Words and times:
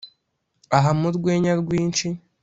Aha 0.77 0.91
mu 0.99 1.09
rwenya 1.17 1.51
rwinshi 1.61 2.07